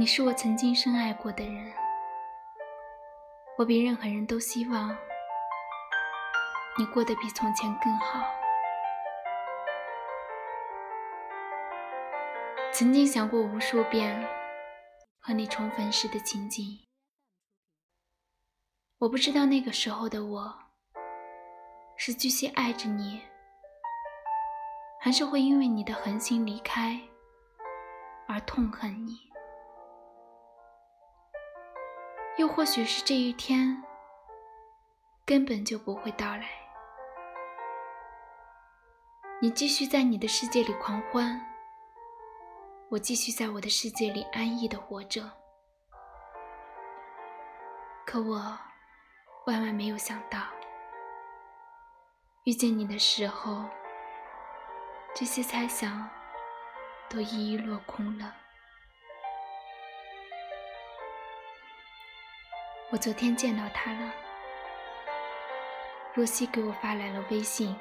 [0.00, 1.72] 你是我曾经深爱过的人，
[3.56, 4.96] 我比任何人都希望
[6.78, 8.24] 你过得比从前更好。
[12.72, 14.24] 曾经想过无数遍
[15.18, 16.78] 和你重逢时的情景，
[18.98, 20.56] 我不知道那个时候的我
[21.96, 23.20] 是继续爱着你，
[25.00, 27.00] 还是会因为你的狠心离开
[28.28, 29.27] 而痛恨你。
[32.38, 33.82] 又或许是这一天
[35.26, 36.48] 根本就不会到来，
[39.42, 41.44] 你继续在你的世界里狂欢，
[42.90, 45.28] 我继续在我的世界里安逸的活着。
[48.06, 48.36] 可我
[49.46, 50.38] 万万没有想到，
[52.44, 53.64] 遇见你的时候，
[55.12, 56.08] 这些猜想
[57.10, 58.32] 都一一落空了。
[62.90, 64.12] 我昨天见到他了，
[66.14, 67.76] 若曦给我发来了微信。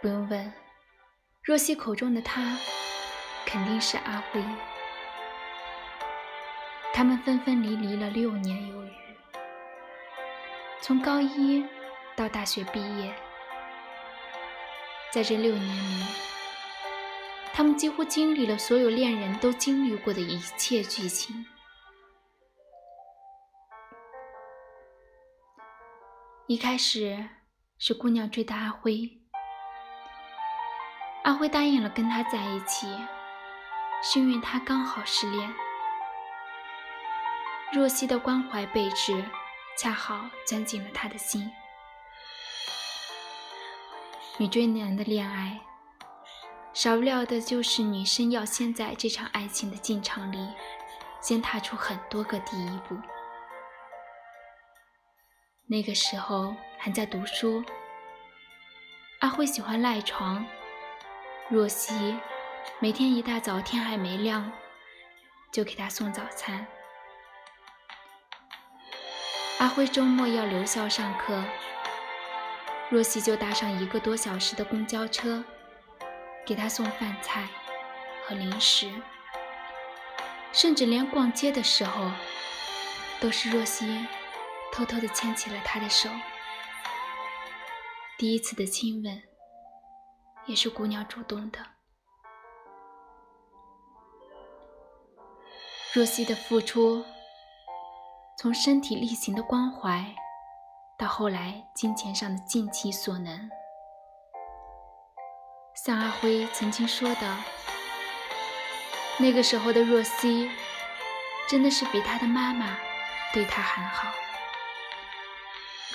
[0.00, 0.50] 不用问，
[1.42, 2.56] 若曦口中的他
[3.44, 4.42] 肯定是阿辉。
[6.94, 8.90] 他们分分离离了六年有余，
[10.80, 11.62] 从高一
[12.16, 13.14] 到大学毕业，
[15.10, 16.06] 在这六年里，
[17.52, 21.44] 他们几乎经历了所有恋人都经历过的一切剧情。
[26.48, 27.28] 一开始
[27.76, 29.18] 是姑娘追的阿辉，
[31.24, 32.86] 阿辉答应了跟她在一起，
[34.00, 35.52] 是因为他刚好失恋。
[37.72, 39.24] 若曦的关怀备至，
[39.76, 41.50] 恰好钻进了他的心。
[44.38, 45.58] 女追男的恋爱，
[46.72, 50.48] 少不了的就是女生要先在这场爱情的进程里，
[51.20, 52.96] 先踏出很多个第一步。
[55.68, 57.64] 那个时候还在读书，
[59.18, 60.46] 阿辉喜欢赖床，
[61.48, 62.16] 若曦
[62.78, 64.52] 每天一大早天还没亮
[65.50, 66.64] 就给他送早餐。
[69.58, 71.42] 阿辉周末要留校上课，
[72.88, 75.44] 若曦就搭上一个多小时的公交车
[76.46, 77.48] 给他送饭菜
[78.24, 78.88] 和零食，
[80.52, 82.08] 甚至连逛街的时候
[83.18, 84.06] 都是若曦。
[84.72, 86.10] 偷偷的牵起了他的手，
[88.18, 89.22] 第一次的亲吻
[90.44, 91.58] 也是姑娘主动的。
[95.94, 97.02] 若曦的付出，
[98.38, 100.14] 从身体力行的关怀，
[100.98, 103.48] 到后来金钱上的尽其所能，
[105.74, 107.36] 像阿辉曾经说的，
[109.18, 110.50] 那个时候的若曦，
[111.48, 112.76] 真的是比她的妈妈
[113.32, 114.12] 对她还好。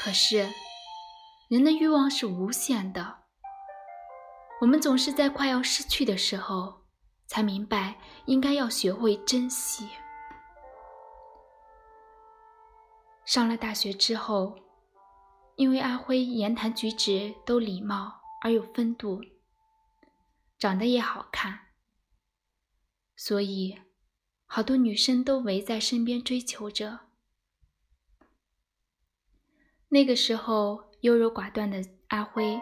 [0.00, 0.48] 可是，
[1.48, 3.24] 人的欲望是无限的。
[4.60, 6.82] 我们总是在快要失去的时候，
[7.26, 9.88] 才明白应该要学会珍惜。
[13.26, 14.56] 上了大学之后，
[15.56, 19.20] 因为阿辉言谈举止都礼貌而有风度，
[20.58, 21.58] 长得也好看，
[23.14, 23.78] 所以
[24.46, 27.07] 好多女生都围在身边追求着。
[29.90, 31.78] 那个时候，优柔寡断的
[32.08, 32.60] 阿辉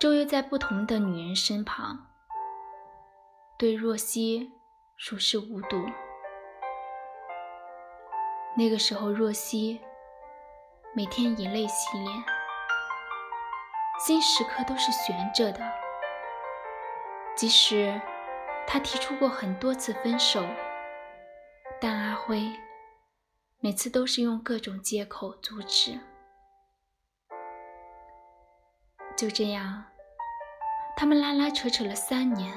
[0.00, 2.08] 周游在不同的女人身旁，
[3.56, 4.50] 对若曦
[4.96, 5.86] 熟视无睹。
[8.56, 9.80] 那个时候，若曦
[10.96, 12.24] 每天以泪洗脸，
[14.04, 15.60] 心时刻都是悬着的。
[17.36, 18.00] 即使
[18.66, 20.44] 他提出过很多次分手，
[21.80, 22.52] 但阿辉
[23.60, 26.00] 每次都是用各种借口阻止。
[29.22, 29.84] 就这样，
[30.96, 32.52] 他们拉拉扯扯了三年。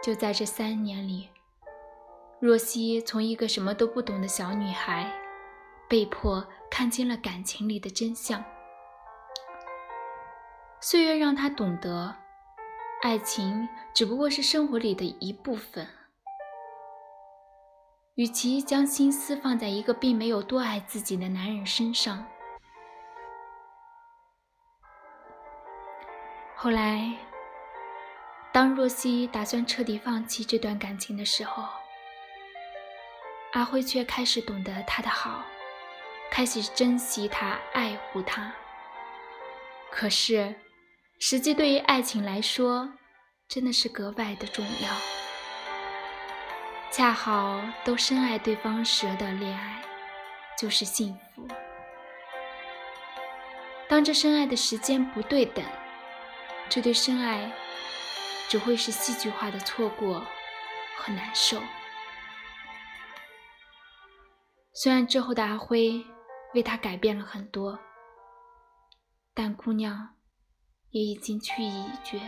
[0.00, 1.28] 就在这三年里，
[2.38, 5.12] 若曦从一个什么都不懂的小女孩，
[5.88, 8.44] 被迫看清了感情里的真相。
[10.80, 12.14] 岁月让她懂得，
[13.02, 15.84] 爱情只不过是生活里的一部分。
[18.14, 22.24] 与其将心思放在一个并没有多爱自己的男人身上，
[26.60, 27.14] 后来，
[28.50, 31.62] 当若曦打算彻底放弃这段感情的时候，
[33.52, 35.44] 阿辉却开始懂得她的好，
[36.32, 38.52] 开始珍惜她、爱护她。
[39.88, 40.52] 可是，
[41.20, 42.92] 实际对于爱情来说，
[43.46, 44.90] 真的是格外的重要。
[46.90, 49.80] 恰好都深爱对方时的恋爱
[50.58, 51.46] 就是幸福。
[53.88, 55.64] 当这深爱的时间不对等，
[56.68, 57.50] 这对深爱
[58.48, 60.20] 只会是戏剧化的错过
[60.96, 61.60] 和难受。
[64.74, 66.04] 虽然之后的阿辉
[66.54, 67.78] 为他改变了很多，
[69.34, 70.16] 但姑娘
[70.90, 72.20] 也已经去意已决。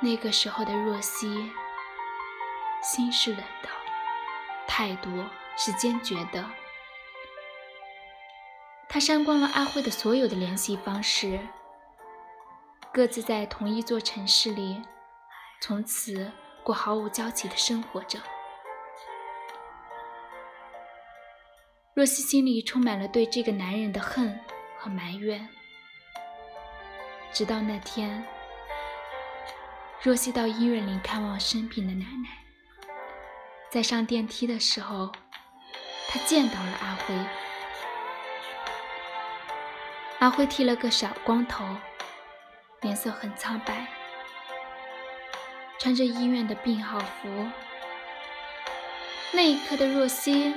[0.00, 1.50] 那个时候的若曦，
[2.82, 3.68] 心是冷的，
[4.66, 5.10] 态度
[5.56, 6.44] 是坚决的。
[8.94, 11.40] 他删光了阿辉的所有的联系方式，
[12.92, 14.80] 各自在同一座城市里，
[15.60, 16.30] 从此
[16.62, 18.20] 过毫无交集的生活着。
[21.92, 24.38] 若曦心里充满了对这个男人的恨
[24.78, 25.48] 和埋怨，
[27.32, 28.24] 直到那天。
[30.02, 32.28] 若曦到医院里看望生病的奶奶，
[33.72, 35.10] 在上电梯的时候，
[36.06, 37.43] 她见到了阿辉。
[40.20, 41.64] 阿辉剃了个小光头，
[42.80, 43.86] 脸色很苍白，
[45.78, 47.28] 穿着医院的病号服。
[49.32, 50.54] 那一刻的若曦，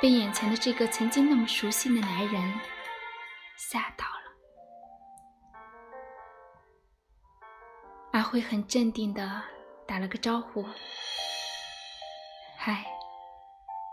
[0.00, 2.60] 被眼前的这个曾经那么熟悉的男人
[3.56, 4.12] 吓到了。
[8.12, 9.42] 阿辉很镇定的
[9.86, 10.66] 打了个招呼
[12.58, 12.84] ：“嗨，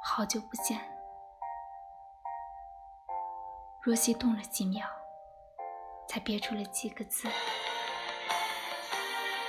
[0.03, 0.81] 好久不见。”
[3.87, 4.85] 若曦动了几秒，
[6.09, 7.25] 才憋出了几个字：“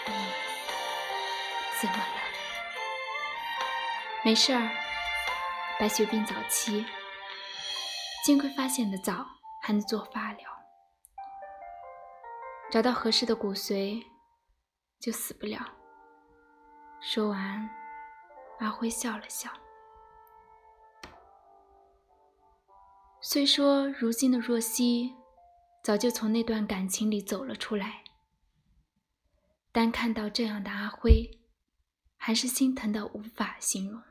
[0.07, 0.13] 你
[1.81, 2.23] 怎么了
[4.25, 4.71] ？”“没事儿，
[5.81, 6.87] 白血病早期，
[8.25, 9.27] 幸亏发现的早，
[9.61, 10.49] 还能做化疗，
[12.71, 14.01] 找到合适的骨髓。”
[15.03, 15.59] 就死不了。
[17.01, 17.69] 说完，
[18.61, 19.51] 阿辉笑了笑。
[23.31, 25.15] 虽说如今的若曦
[25.85, 28.03] 早就从那段感情里走了出来，
[29.71, 31.39] 但看到这样的阿辉，
[32.17, 34.03] 还是心疼的无法形容。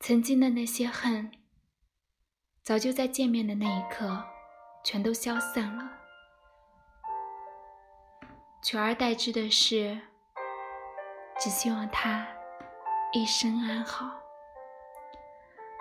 [0.00, 1.30] 曾经的那些恨，
[2.64, 4.20] 早就在见面的那一刻
[4.84, 5.88] 全都消散了。
[8.64, 10.00] 取而代之的是，
[11.38, 12.26] 只希望他
[13.12, 14.21] 一生安好。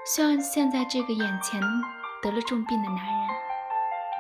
[0.04, 1.62] 希望现在这个眼前
[2.22, 3.28] 得了重病的男人，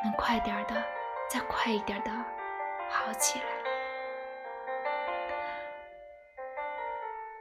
[0.04, 0.84] 能快点的，
[1.30, 2.12] 再快一点的
[2.90, 3.46] 好起来。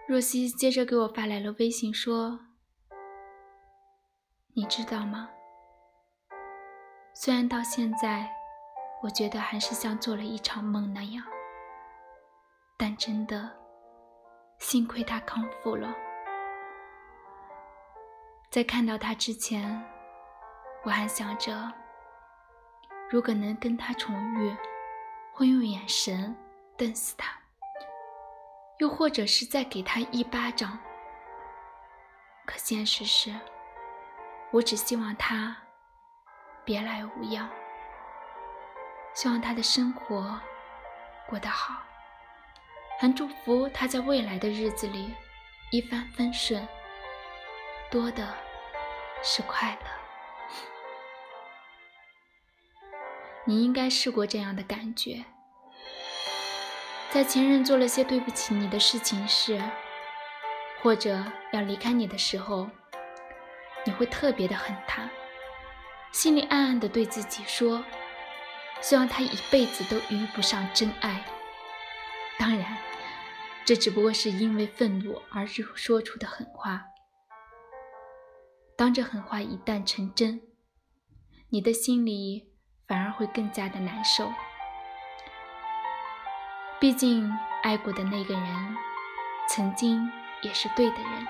[0.07, 2.41] 若曦接着给我发来了微信，说
[4.57, 5.31] ：“你知道吗？
[7.15, 8.31] 虽然到现在……”
[9.03, 11.25] 我觉得还是像做了一场梦那样，
[12.77, 13.51] 但真的，
[14.59, 15.89] 幸亏他康复了。
[18.51, 19.81] 在看到他之前，
[20.83, 21.73] 我还想着，
[23.09, 24.57] 如果能跟他重遇，
[25.33, 26.37] 会用眼神
[26.77, 27.31] 瞪死他，
[28.79, 30.77] 又或者是再给他一巴掌。
[32.45, 33.33] 可现实是，
[34.51, 35.57] 我只希望他
[36.65, 37.49] 别来无恙。
[39.15, 40.37] 希望他的生活
[41.29, 41.85] 过得好，
[42.99, 45.15] 还祝福他在未来的日子里
[45.71, 46.67] 一帆风顺，
[47.91, 48.33] 多的
[49.23, 49.91] 是快乐。
[53.45, 55.25] 你应该试过这样的感觉，
[57.11, 59.61] 在前任做了些对不起你的事情时，
[60.81, 62.69] 或者要离开你的时候，
[63.85, 65.11] 你会特别的恨他，
[66.13, 67.85] 心里暗暗的对自己说。
[68.81, 71.23] 希望他一辈子都遇不上真爱。
[72.39, 72.79] 当然，
[73.65, 76.90] 这只不过是因为愤怒而说出的狠话。
[78.81, 80.41] 当这狠话一旦成真，
[81.51, 82.51] 你的心里
[82.89, 84.33] 反而会更加的难受。
[86.81, 87.31] 毕竟，
[87.63, 88.77] 爱过的那个人，
[89.51, 90.11] 曾经
[90.41, 91.27] 也是对的人。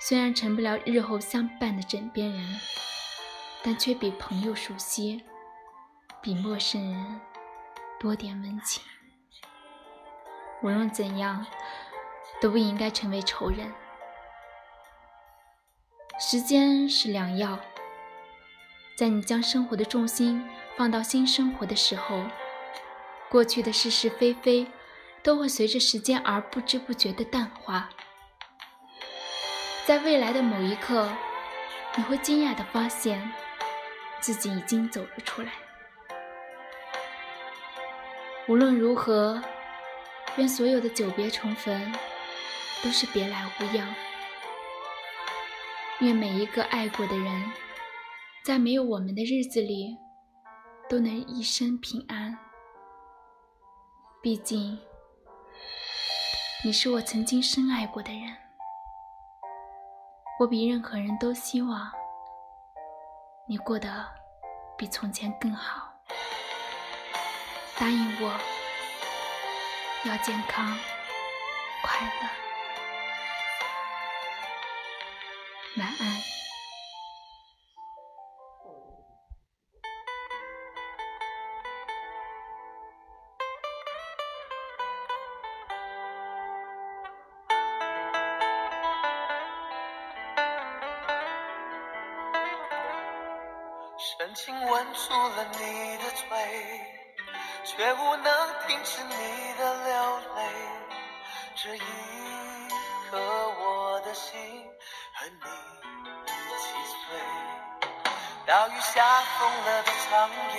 [0.00, 2.60] 虽然成不了日后相伴的枕边人。
[3.62, 5.22] 但却比朋友熟悉，
[6.20, 7.20] 比陌生人
[8.00, 8.82] 多点温情。
[10.62, 11.46] 无论怎样，
[12.40, 13.70] 都不应该成为仇人。
[16.22, 17.58] 时间是良药，
[18.94, 20.46] 在你将生活的重心
[20.76, 22.22] 放到新生活的时候，
[23.30, 24.66] 过去的是是非非
[25.22, 27.88] 都会随着时间而不知不觉的淡化。
[29.86, 31.08] 在未来的某一刻，
[31.96, 33.32] 你会惊讶的发现。
[34.20, 35.50] 自己已经走了出来。
[38.46, 39.42] 无论如何，
[40.36, 41.94] 愿所有的久别重逢
[42.84, 43.88] 都是别来无恙。
[46.00, 47.52] 愿每一个爱过的人，
[48.42, 49.98] 在没有我们的日子里，
[50.88, 52.38] 都能一生平安。
[54.22, 54.78] 毕竟，
[56.64, 58.34] 你是我曾经深爱过的人，
[60.38, 61.92] 我比任何人都希望
[63.46, 64.06] 你过得
[64.78, 65.92] 比从前更好。
[67.78, 68.40] 答应我，
[70.06, 70.66] 要健康
[71.82, 72.39] 快乐，
[75.80, 76.20] 晚安。
[93.98, 96.26] 深情吻住了你的嘴。
[97.62, 99.14] 却无能停止你
[99.58, 100.42] 的流泪，
[101.54, 101.80] 这一
[103.10, 104.66] 刻我的心。
[105.20, 105.32] 和你
[106.24, 106.64] 一起
[107.04, 107.20] 醉
[108.46, 110.58] 大雨下疯了的长夜，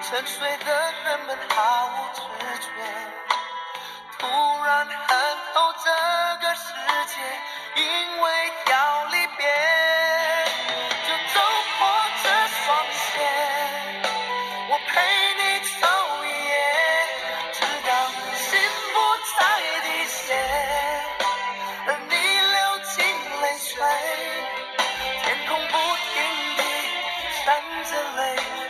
[0.00, 2.20] 沉睡的人们毫无知
[2.60, 2.68] 觉，
[4.16, 4.28] 突
[4.64, 4.94] 然恨
[5.52, 5.90] 透这
[6.46, 6.72] 个世
[7.08, 7.14] 界，
[7.82, 9.44] 因为要离别。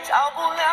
[0.06, 0.65] 照不了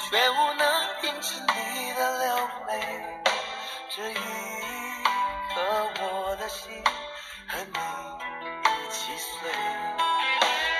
[0.00, 0.64] 却无能
[1.00, 2.70] 停止你的流泪。
[3.88, 4.14] 这一
[5.54, 5.56] 刻，
[6.00, 6.70] 我的心
[7.48, 7.78] 和你
[8.64, 9.50] 一起碎。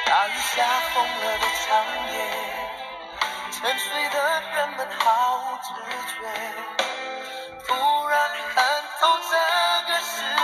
[0.06, 1.66] 大雨下疯了的长
[2.12, 2.14] 夜，
[3.50, 4.16] 沉睡的
[4.54, 5.04] 人们毫
[5.38, 5.68] 无知
[6.12, 6.18] 觉。
[7.66, 7.68] 突
[8.06, 8.14] 然
[8.54, 8.56] 看
[9.00, 9.32] 透这
[9.92, 10.36] 个世界。